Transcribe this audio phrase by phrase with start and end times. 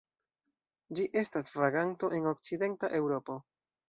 [0.99, 3.37] Ĝi estas vaganto en okcidenta Eŭropo.